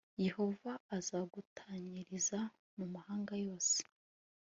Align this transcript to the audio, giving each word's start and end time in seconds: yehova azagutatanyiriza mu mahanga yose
yehova 0.25 0.71
azagutatanyiriza 0.97 2.39
mu 2.77 2.85
mahanga 2.93 3.33
yose 3.47 3.77